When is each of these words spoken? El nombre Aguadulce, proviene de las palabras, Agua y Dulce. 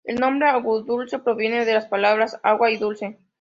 El 0.03 0.19
nombre 0.19 0.47
Aguadulce, 0.47 1.19
proviene 1.19 1.63
de 1.63 1.73
las 1.75 1.85
palabras, 1.85 2.39
Agua 2.41 2.71
y 2.71 2.77
Dulce. 2.77 3.19